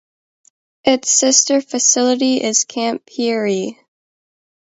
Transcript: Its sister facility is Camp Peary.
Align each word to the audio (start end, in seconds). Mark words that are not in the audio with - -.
Its 0.83 1.11
sister 1.11 1.61
facility 1.61 2.41
is 2.41 2.63
Camp 2.63 3.05
Peary. 3.05 3.77